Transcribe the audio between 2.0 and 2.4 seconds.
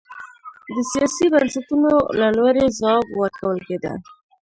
له